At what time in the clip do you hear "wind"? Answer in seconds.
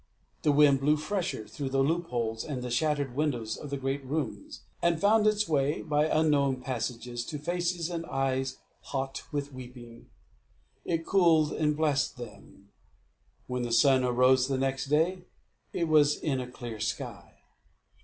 0.51-0.79